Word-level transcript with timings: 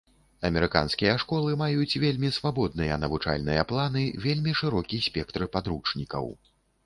Амерыканскія 0.47 1.11
школы 1.23 1.51
маюць 1.61 1.99
вельмі 2.03 2.31
свабодныя 2.37 2.97
навучальныя 3.03 3.67
планы, 3.71 4.03
вельмі 4.25 4.51
шырокі 4.61 4.97
спектр 5.11 5.41
падручнікаў. 5.57 6.25